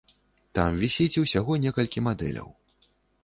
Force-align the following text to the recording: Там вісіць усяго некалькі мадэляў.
Там 0.59 0.71
вісіць 0.83 1.19
усяго 1.23 1.59
некалькі 1.65 2.05
мадэляў. 2.09 2.49